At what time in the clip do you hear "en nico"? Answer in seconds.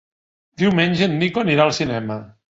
1.09-1.45